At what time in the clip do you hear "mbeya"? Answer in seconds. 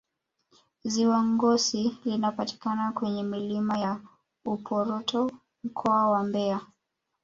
6.23-6.59